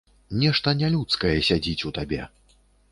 Нешта 0.43 0.73
нялюдскае 0.79 1.37
сядзіць 1.51 1.81
у 1.91 1.95
табе. 2.01 2.21